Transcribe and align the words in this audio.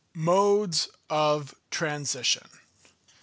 _Modes 0.17 0.87
of 1.11 1.53
Transition. 1.69 2.49